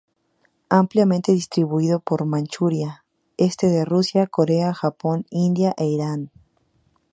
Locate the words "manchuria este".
2.25-3.67